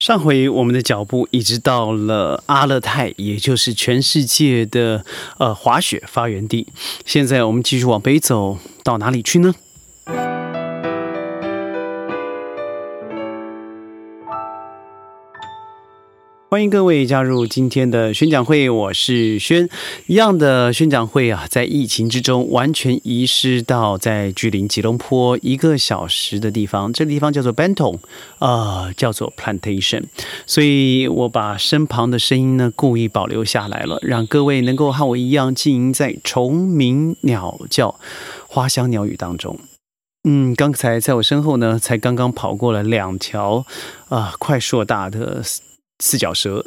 [0.00, 5.04] 上回我们的脚步一直到了阿勒泰，也就是全世界的
[5.36, 6.66] 呃滑雪发源地。
[7.04, 9.54] 现在我们继续往北走，到哪里去呢？
[16.50, 19.68] 欢迎各位加入今天的宣讲会，我是轩。
[20.08, 28.00] 一样的宣讲会啊，在疫情之中完全遗失到在距离吉隆坡一个小时的地方，这个地方叫做 Bentong，
[28.40, 30.06] 呃，叫做 Plantation。
[30.44, 37.94] 所以我把身旁的声音呢故意保留下来了，让各位能够和我一样浸淫在虫鸣鸟叫、
[38.48, 39.56] 花香鸟语当中。
[40.24, 43.64] 嗯，刚才在我身后呢，才刚刚跑过了两条
[44.08, 45.44] 啊，快硕大的。
[46.00, 46.64] 四脚蛇，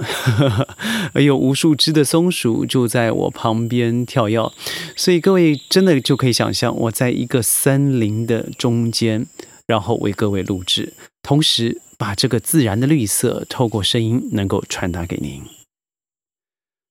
[1.13, 4.51] 而有无数只的松鼠就在我旁边跳跃，
[4.95, 9.25] 所以各位真的就可以想象，我在一个森林的中间，
[9.65, 15.41] 然后为各位录制，同时把这个自然的绿色透过声音能够传达给您。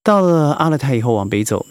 [0.03, 1.65] 到了阿勒泰以后往北走，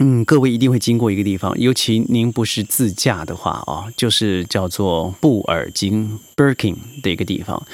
[0.00, 7.64] 嗯，各位一定会经过一个地方，尤其您不是自驾的话啊，就是叫做布尔津 （Birkin） 的一个地方。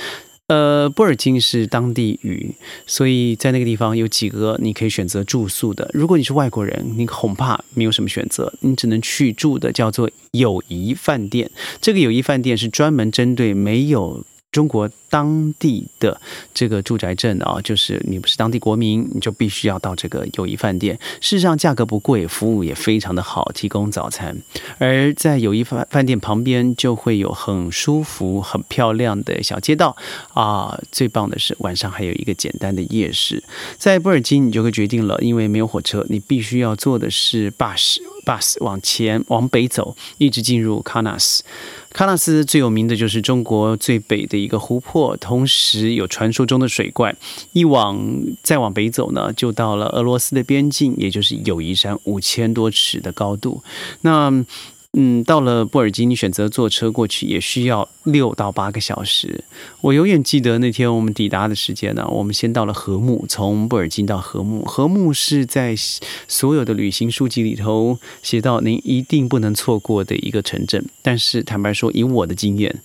[0.48, 2.54] 呃，布尔津是当地语，
[2.86, 5.90] 所以在那个地方有几个你可以选择住宿的。
[5.92, 11.50] 如果你是外国人，你恐怕没有什么选择，你只能去住的叫做友谊饭店。
[11.80, 14.24] 这个友谊饭店是专门针对没有
[14.56, 14.90] 中国。
[15.08, 16.20] 当地的
[16.52, 20.98] 这个住宅证啊，就是你不是当地国民，你就必须要到这个友谊饭店。
[21.20, 24.36] 事实上，价格不贵，服务也非常的好，提供早餐。
[24.78, 29.96] 而在友谊饭饭店旁边，就会有很舒服、很漂亮的小街道
[30.34, 30.76] 啊。
[30.90, 33.42] 最棒的是，晚上还有一个简单的夜市。
[33.78, 41.44] 在布尔津，你就会决定了，因为没有火车，你必须要坐的是 bus bus 往前往北走，一直进入喀纳斯。
[41.96, 45.16] 喀纳斯最有名的就是中国最北的一个湖泊。
[45.16, 47.16] 同时有传说中的水怪，
[47.52, 47.98] 一往
[48.42, 53.62] 再往北走呢，就到了俄罗斯的边境，也就是友谊山五千多尺的高度。
[54.02, 54.30] 那
[54.98, 59.44] 嗯，到了布尔津，你选择坐车过去也需要六到八个小时。
[59.82, 64.64] 我永远记得那天我们抵达的时间呢，我们先到了禾木，从布尔津到禾木。
[64.64, 65.74] 禾木是在
[66.26, 70.84] 所有的旅行书籍里头写到您一定不能错过的一个城镇。
[71.02, 72.82] 但是坦白说，以我的经验。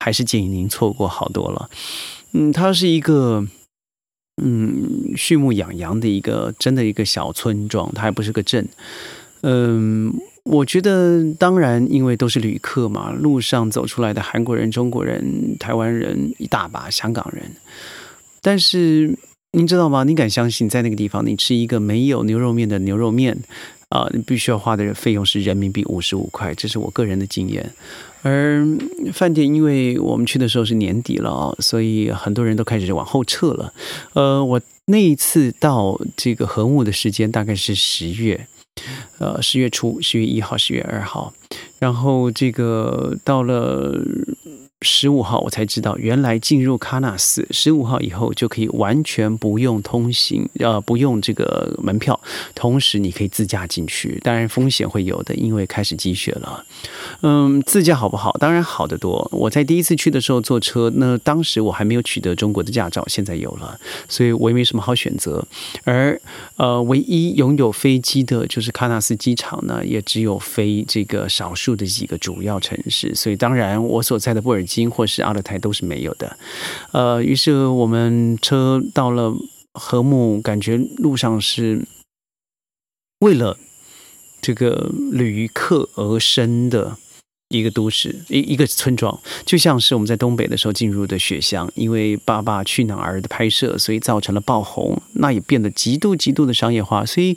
[0.00, 1.70] 还是建议您错过好多了。
[2.32, 3.46] 嗯，它是一个
[4.42, 8.68] 嗯畜牧养羊的一个真的一个小村庄，它还不是个镇。
[9.40, 10.12] 嗯，
[10.44, 17.50] 我觉得当然，因为都是旅客嘛，路上走出来的韩国人、中国人、台湾人一大把，香港人。
[18.42, 19.18] 但是
[19.52, 20.04] 您知道吗？
[20.04, 23.38] 你敢相信，在那个地方，你吃一个没有牛肉面的牛肉面
[23.88, 27.72] 啊，你必须要花的费用是人民币五十五块，这是我个人的经验。
[28.20, 28.66] 而
[29.14, 33.72] 饭店，因为我们去的时候是年底了啊，所以很多人都开始往后撤了。
[34.12, 38.46] 呃，我那一次到这个禾木的时间大概是十月，
[39.18, 41.32] 呃，十月初，十月一号、十月二号，
[41.78, 44.00] 然后这个到了。
[44.84, 52.20] 十五号我才知道，原来进入喀纳斯十五号以后就可以完全不用通行，呃，不用这个门票，
[52.54, 54.20] 同时你可以自驾进去。
[54.22, 56.64] 当然风险会有的，因为开始积雪了。
[57.22, 58.36] 嗯，自驾好不好？
[58.38, 59.26] 当然好得多。
[59.32, 65.42] 我在第一次去的时候坐车，那当时我还没有取得中国的驾照，现在有了，所以我也没什么好选择。
[65.84, 66.20] 而
[66.56, 74.62] 呃，唯一拥有飞机的就是喀纳斯机场呢，也只有飞这个少数的几个主要城市，所以当然我所在的布尔。
[74.74, 76.36] 金或是阿勒泰都是没有的，
[76.92, 79.32] 呃，于是我们车到了
[79.72, 81.86] 禾木，感觉路上是
[83.20, 83.56] 为了
[84.42, 86.98] 这个旅客而生的。
[87.50, 97.04] 一个都市，一一个村庄，就像是我们在东北的时候进入的雪乡，因为《爸爸去哪儿》的拍摄，所以造成了爆红，那也变得极度极度的商业化。
[97.06, 97.36] 所以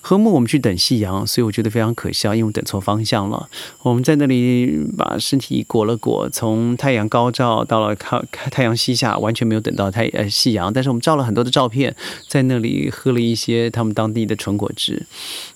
[0.00, 3.48] 和睦我们去等夕阳，所以我觉得非常可笑，因为等错方向了。
[3.82, 11.94] 我们在那里把身体裹了裹，从太阳高照到了看太阳西下，完全没有等到太呃夕阳，但是我们照了很多的照片，
[12.26, 15.04] 在那里喝了一些他们当地的纯果汁。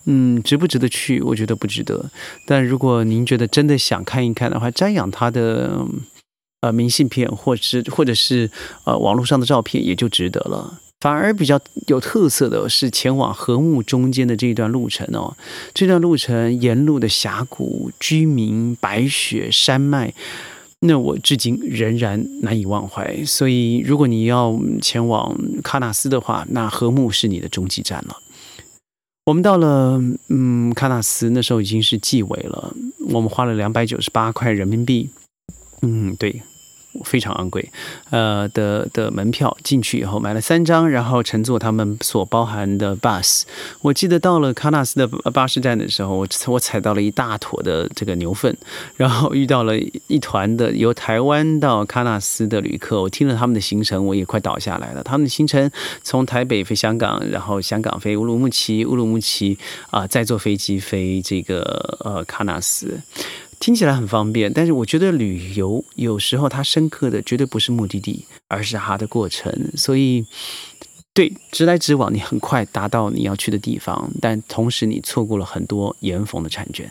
[0.05, 1.21] 嗯，值不值得去？
[1.23, 2.11] 我觉得不值得。
[2.47, 5.87] 但如果您觉得真的想看一看的话，瞻仰他的
[6.61, 8.51] 呃明信片，或是或者是
[8.85, 10.81] 呃网络上的照片，也就值得了。
[11.01, 15.37] 反而比较有特色的是前往禾木中间的这一段路程哦。
[15.75, 20.15] 这段路程沿路的峡谷、居民、白雪、山脉，
[20.79, 23.25] 那我至今仍然难以忘怀。
[23.25, 28.17] 所以，如果你要前往喀纳斯的话，那禾木是你的终极站了。
[29.25, 32.75] 我们到了，嗯，喀纳斯那时候已经是纪委了。
[33.11, 35.11] 我们花了两百九十八块人民币，
[35.83, 36.43] 嗯，对，
[37.05, 37.71] 非常昂贵，
[38.11, 43.43] 呃的的门票进去以后买了三张，然后乘坐他们所包含的 bus。
[43.81, 48.57] 我记得到了喀纳斯的巴士站的时候，我我踩到了一大坨的这个牛粪，
[48.97, 53.01] 然后遇到了一团的由台湾到喀纳斯的旅客。
[53.01, 55.03] 我听了他们的行程，我也快倒下来了。
[55.03, 55.71] 他们的行程
[56.03, 59.59] 从台北飞香港，然后香港飞乌鲁木齐，乌鲁木齐
[59.91, 61.63] 啊再坐飞机飞这个
[62.05, 63.01] 呃喀纳斯。
[63.63, 69.71] 听起来很方便，但是我觉得旅游有时候它深刻的绝对不是目的地，而是它的过程。
[69.77, 70.27] 所以，
[71.15, 76.91] 对直来直往，你很快达到你要去的地方，但同时你错过了很多岩缝的婵娟。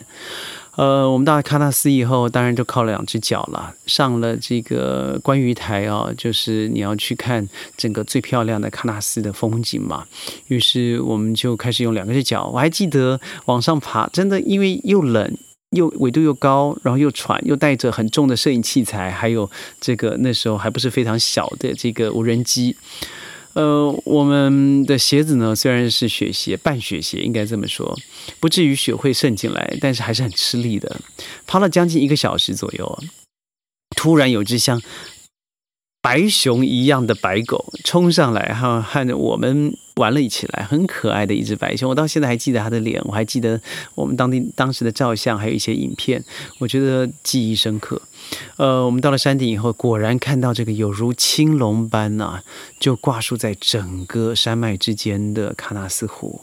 [0.76, 7.46] 呃，我们到了喀纳斯以后，当然就靠了两只脚了，上了这个观鱼台啊，就是你要去看
[7.76, 10.06] 整个最漂亮的喀纳斯的风景嘛。
[10.48, 15.36] 于是我们就开始用两个只脚，我还记得往上爬，真的因为又冷。
[15.72, 22.76] 又纬度又高，然后又喘，又带着很重的摄影器材，还有这个那时候还不是非常小的这个无人机。
[23.54, 27.98] 呃，我们的鞋子呢虽然是雪鞋，半雪鞋应该这么说，
[28.40, 31.00] 不至于雪会渗进来，但是还是很吃力的。
[31.46, 32.98] 爬了将近一个小时左右，
[33.94, 34.80] 突然有只像
[36.02, 39.74] 白熊一样的白狗冲上来，哈，和我们。
[39.96, 43.60] 玩了一起来，很可爱的一只白熊，我到现在还记得它的脸，我还记得
[43.94, 46.24] 我们当地当时的照相，还有一些影片，
[46.60, 48.00] 我觉得记忆深刻。
[48.56, 52.40] 呃，我们到了山顶以后，果然看到这个有如青龙般呐，
[52.80, 56.40] 就挂树在整个山脉之间的喀纳斯湖。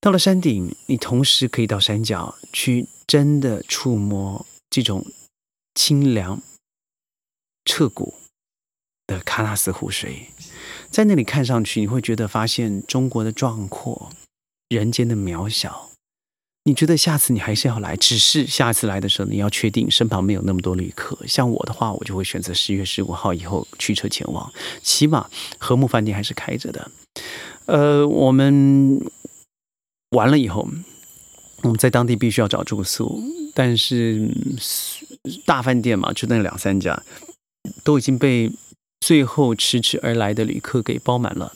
[0.00, 5.04] 到了山顶，你同时可以到山脚去，真的触摸这种
[5.74, 6.40] 清凉
[7.64, 8.14] 彻骨
[9.10, 10.28] 的喀纳斯湖水。
[10.88, 14.10] 在那里看上去，你会觉得发现中国的壮阔，
[14.68, 15.90] 人间的渺小。
[16.64, 21.18] 你觉得下次你还是要来，只是下次来的时候，你要确定身旁没有那么多旅客。
[21.26, 24.52] 像我的话，我就会选择十月十五号以后驱车前往，
[24.82, 25.28] 起码
[25.58, 26.90] 和睦饭店还是开着的。
[27.66, 29.00] 呃，我们
[30.10, 30.68] 完了以后，
[31.62, 33.22] 我们在当地必须要找住宿，
[33.54, 34.28] 但是
[35.46, 37.02] 大饭店嘛，就那两三家
[37.84, 38.50] 都已经被。
[39.00, 41.52] 最后迟迟而来的旅客给包满了，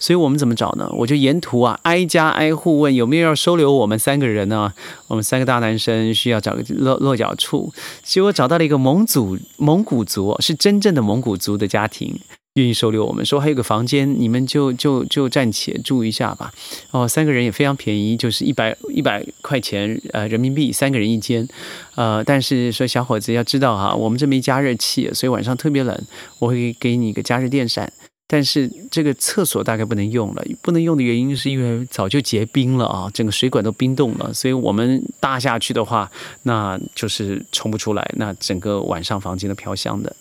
[0.00, 0.90] 所以我们怎么找呢？
[0.92, 4.74] 我就沿途啊挨家挨户问有没有要收留我们三个人呢？
[5.06, 7.72] 我们三个大男生需要找个落落脚处，
[8.02, 12.18] 结果找到了一个蒙古蒙古族，是真正的蒙古族的家庭。
[12.58, 16.52] 愿意收留我们，说还有个房间，你们就就就暂且住一下吧。
[16.90, 21.48] 哦，三个人也非常便宜，就是一百一百块钱呃人民币，三个人一间。
[21.94, 25.96] 呃，但是说小伙子要知道哈，我们这没加热器，所以晚上特别冷，
[26.38, 27.92] 我会给你一个加热电扇。
[28.30, 36.10] 但是这个厕所大概不能用了，不能用的原因是因为早就结冰了啊，整个水管都冰冻了，所以我们搭下去的话，
[36.42, 40.14] 那就是冲不出来，那整个晚上房间都飘香的。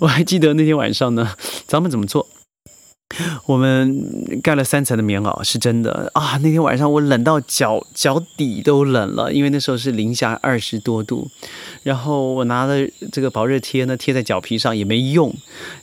[0.00, 1.34] 我还记得那天晚上呢，
[1.66, 2.26] 咱们怎么做？
[3.46, 6.38] 我们盖了三层的棉袄，是真的啊！
[6.42, 11.26] 那天晚上我冷到脚脚底都冷了，因为那时候是零下二十多度。
[11.82, 12.74] 然后我拿了
[13.10, 15.34] 这个保热贴呢，贴在脚皮上也没用。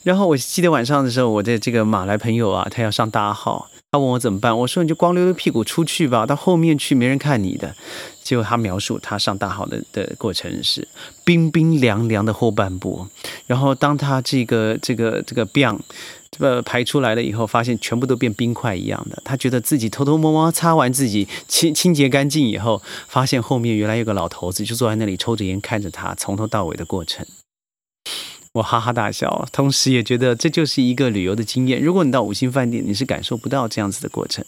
[0.03, 7.73] 然后我记得晚上的时候，我的这个马来朋友啊，他要上大号，他问我怎么办，我说你就光溜溜屁股出去吧，到后面去没人看你的。
[8.21, 10.85] 结果他描述他上大号的的过程是
[11.23, 13.07] 冰冰凉凉的后半部，
[13.47, 15.63] 然后当他这个这个这个 b
[16.29, 19.21] 这个排出来了以后，发现全部都变冰块一样的。
[19.23, 27.25] 他觉得自己偷偷摸摸擦完自己清清洁干净以后，发现后面原来有个老头子就坐在那里抽着烟看着他从头到尾的过程。
[28.55, 31.81] 我哈哈大笑，同时也觉得这就是一个旅游的经验。
[31.81, 34.45] 如果你到五星饭店，你是感受不到这样子的过程。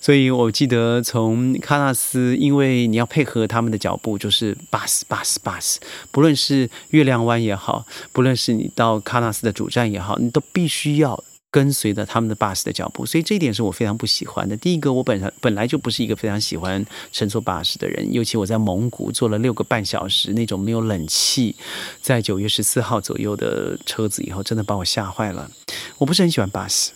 [0.00, 5.78] 所以我记得从喀纳斯，因为你要配合他们的脚步，就是 bus bus bus，
[6.12, 11.24] 不论是月亮湾也好，不论是你到喀纳斯的主站也好，你都必须要。
[11.50, 14.56] 跟随着他们的 bus 的脚步，所以这一点是我非常不喜欢的。
[14.56, 21.56] 第一个，我本身本来就不是一个非常喜欢乘坐 bus 的人，尤其我在蒙古坐了六个半小时那种没有冷气，
[22.00, 25.50] 在九月十四号左右的车子以后，真的把我吓坏了。
[25.98, 26.90] 我不是很喜欢 bus。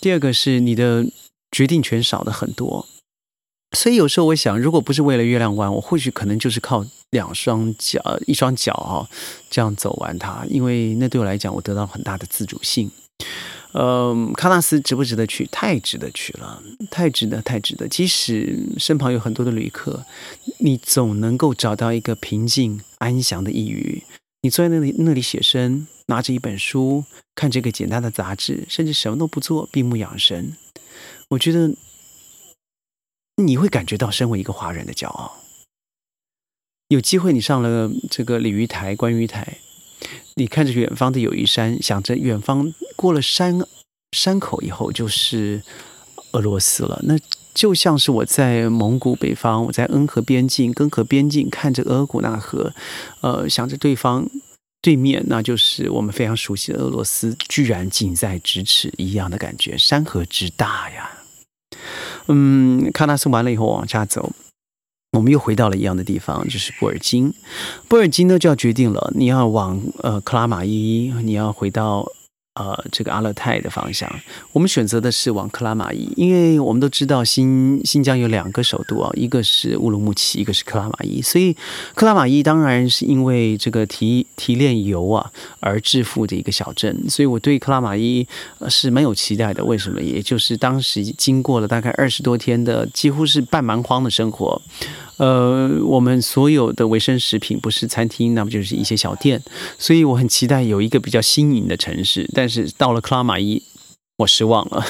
[0.00, 1.04] 第二个是你的
[1.52, 2.86] 决定权少的很多，
[3.76, 9.06] 所以有时候我想，如果不是为了月亮湾，我或许可能就是靠两双脚、一双脚哈
[9.50, 12.90] 这样走完它，因为那对我来讲，我得到很大的自主性。
[13.72, 15.46] 呃，喀纳斯值不值得去？
[15.46, 17.86] 太值得去了，太值得，太值得。
[17.86, 20.04] 即使身旁有很多的旅客，
[20.58, 24.02] 你总能够找到一个平静安详的一隅。
[24.42, 30.56] 你坐在那里，那里写生，拿着一本书，看这个简单的杂志，甚至什么都不做，闭目养神。
[31.28, 31.74] 我觉得
[33.36, 35.36] 你会感觉到身为一个华人的骄傲。
[36.88, 39.58] 有机会，你上了这个鲤鱼台、观鱼台。
[40.40, 43.60] 你看着远方的友谊山，想着远方过了山
[44.12, 45.62] 山口以后就是
[46.32, 47.18] 俄罗斯了，那
[47.52, 52.72] 就像是我在蒙古北方，我在恩河边境、根河边境看着额古纳河，
[53.20, 54.26] 呃，想着对方
[54.80, 61.18] 对面，那就是我们非常熟悉的俄罗斯，居然近在咫尺一样的感觉，山河之大呀！
[62.28, 64.32] 嗯，喀纳斯完了以后往下走。
[65.20, 67.30] 我们又回到了一样的地方，就是布尔津。
[67.88, 72.10] 布尔津呢，就要决定了，你要往呃克拉玛依，你要回到。
[72.54, 74.10] 呃，这个阿勒泰的方向，
[74.52, 81.56] 我们选择的是往克拉玛依，因为我们都知道新新疆有两个首都啊，一个是乌鲁木齐，一个是克拉玛依，所以
[81.94, 88.26] 克拉玛依当然是因为这个提提炼油啊而致富的一个小镇，所以我对克拉玛依
[88.68, 89.64] 是蛮有期待的。
[89.64, 90.02] 为什么？
[90.02, 94.60] 也就是当时经过了大概二十多天的几乎是半蛮荒的生活。
[95.20, 99.38] 呃，我们所有的卫生食品不是餐厅，那么就是一些小店，
[99.78, 102.26] 所以我很期待有一个比较新颖的城市。
[102.32, 103.62] 但是到了克拉玛依，
[104.20, 104.84] 我失望了，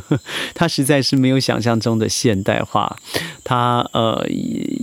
[0.54, 2.96] 它实在是没有想象中的现代化，
[3.44, 4.26] 它呃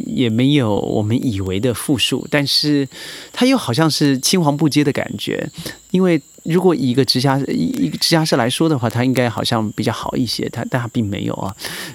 [0.06, 2.88] 也没有我们以为的富庶，但是
[3.34, 5.50] 它又好像是青黄不接的感觉，
[5.92, 6.22] 因为。
[6.48, 11.54] 如果以一个直辖一个直辖市来说的话，它应该好像比较好一些，它但它并没有啊。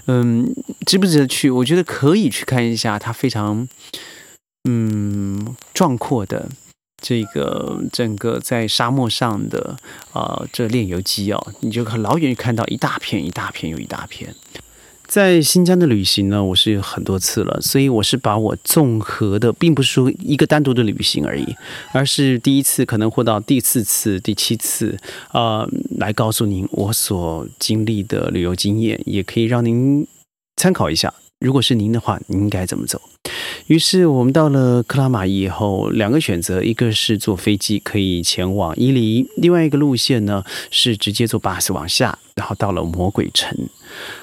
[0.08, 0.46] 嗯，
[0.84, 1.48] 值不值得去？
[1.48, 3.66] 我觉得可以去看一下，它非常
[4.68, 6.50] 嗯壮阔的
[7.02, 9.76] 这个整个在沙漠上的
[10.12, 14.34] 啊这炼油机哦，你就老远看到一大片一大片又一大片。
[15.04, 21.54] 在新疆的旅行呢，我是很多次了，所以我是把我综合的，并不是说一个单独的旅行而已，
[21.92, 24.96] 而是第一次可能或到第四次、第七次
[25.28, 25.68] 啊，
[25.98, 30.06] 来告诉您我所经历的旅游经验，也可以让您
[30.56, 31.12] 参考一下。
[31.40, 32.98] 如果是您的话，您应该怎么走？
[33.68, 43.56] 于是我们到了克拉玛依以后，两个选择，一个是坐飞机可以前往伊犁，另外一个路线呢是直接坐巴士往下，然后到了魔鬼城。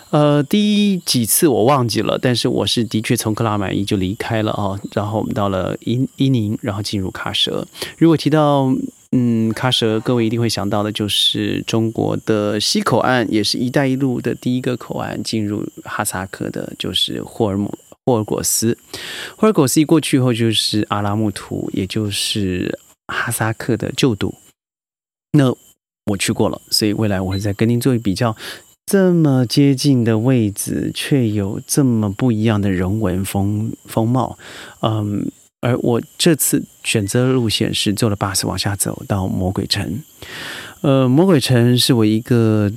[0.09, 7.65] 呃，第几次我忘记了，但是我是的确从克拉玛依就离开了啊，然后我们到了伊伊宁，然后进入喀什。
[7.97, 8.73] 如果提到
[9.11, 17.73] 嗯喀什，各位一定会想到的就是中国的西口岸，也是一带一路的第一个口岸，进入哈萨克的，就是霍尔姆
[18.09, 18.75] 霍尔果斯。
[19.37, 24.33] 霍尔果斯一过去后，就是阿拉木图，也就是哈萨克的旧都。
[25.33, 25.55] 那
[26.07, 28.35] 我去过了，所以未来我会再跟您做一比较。
[28.87, 34.39] 这么接近的位置，却有这么不一样的人文风风貌，
[34.81, 40.01] 嗯，而我这次选择的路线是坐了巴士往下走到魔鬼城，
[40.81, 42.71] 呃，魔鬼城是我一个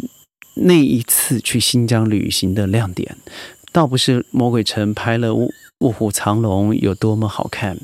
[0.57, 3.17] 那一次去新疆旅行的亮点，
[3.73, 5.49] 倒不是魔鬼城拍了卧
[5.79, 7.77] 卧虎藏龙有多么好看，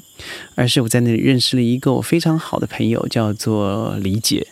[0.54, 4.47] 而是我在那里认识了一个我非常好的朋友，叫做李姐。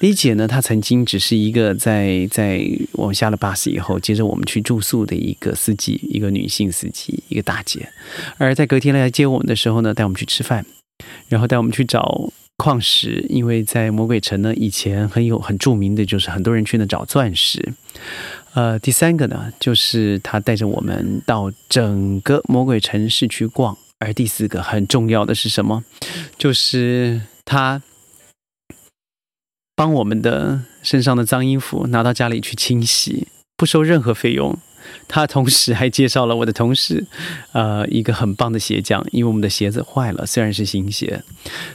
[0.00, 0.48] 李姐呢？
[0.48, 2.60] 她曾经只是一个在在
[2.94, 7.88] 我们下了巴士以后，接着我们去住宿的一个司机，一个女性司机，一个大姐。
[8.38, 10.66] 而在隔天来接我们的时候呢，带我们去吃饭，
[11.28, 17.72] 然后带我们去找矿石，因为在魔鬼城呢，以前很有很著名的就是很多人去那找钻石。
[18.58, 23.78] 呃，第三个呢，就是他带着我们到整个魔鬼城市去逛。
[24.00, 25.84] 而第四个很重要的是什么？
[26.36, 27.80] 就是他。
[29.76, 34.58] 帮我们的身上的脏衣服拿到家里去清洗，不收任何费用。
[35.08, 37.06] 他同时还介绍了我的同事，
[37.52, 41.22] 呃，一个很棒的鞋匠，因为我们的鞋子坏了，虽然是新鞋。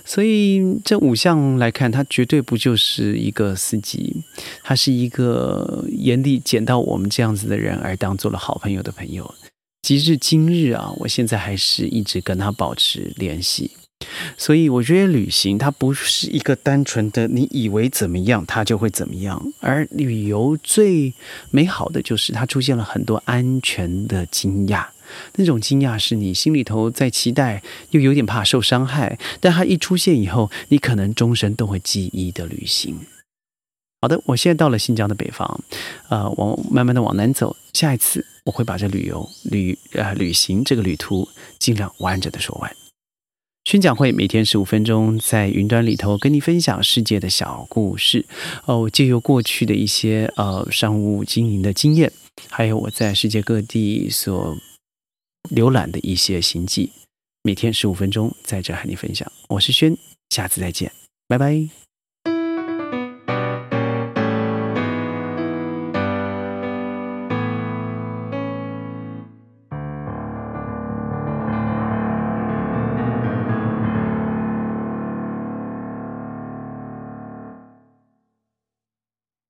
[0.05, 4.24] 所以这五项来看，他绝对不就是一个司机，
[4.63, 9.34] 他是一个眼里捡到我们这样子的人而当做了好朋友的朋友。
[9.82, 13.72] 即至今日啊，我现在还是一直跟他保持联系。
[14.38, 21.13] 所以我觉得旅行它不是一个单纯的你以为怎么样它就会怎么样，而旅游最
[21.51, 24.86] 美好的就是它出现了很多安全的惊讶，
[25.36, 32.98] 那种惊讶是你心里头在期待又有点怕受伤害，但它一出现以后，你可能终身都会记忆的旅行。
[34.01, 35.63] 好的，我现在到了新疆的北方，
[36.10, 42.69] 呃，往慢慢的往南走，下一次我会把这旅游旅呃旅行这个旅途尽量完整的说完。
[43.65, 48.25] 宣讲会每天十五分钟，在云端里头跟你分享世界的小故事
[48.65, 52.12] 哦，借由过去的一些呃商务经营的经验，
[52.50, 54.58] 还有我在世界各地所
[55.55, 56.91] 浏览的一些行迹，
[57.41, 59.32] 每天十五分钟在这和你分享。
[59.48, 59.98] 我是轩，
[60.29, 60.91] 下次再见，
[61.27, 61.83] 拜拜。